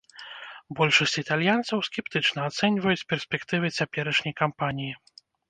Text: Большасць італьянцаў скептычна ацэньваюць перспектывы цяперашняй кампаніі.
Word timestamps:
Большасць 0.77 1.19
італьянцаў 1.21 1.83
скептычна 1.89 2.47
ацэньваюць 2.49 3.05
перспектывы 3.15 3.73
цяперашняй 3.77 4.37
кампаніі. 4.43 4.93